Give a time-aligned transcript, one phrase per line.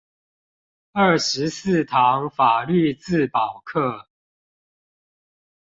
[0.93, 4.07] 二十四堂法律自保課